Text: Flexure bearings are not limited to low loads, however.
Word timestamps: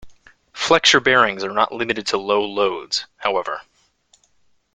Flexure 0.51 0.99
bearings 0.99 1.43
are 1.43 1.53
not 1.53 1.71
limited 1.73 2.07
to 2.07 2.17
low 2.17 2.43
loads, 2.43 3.05
however. 3.17 3.61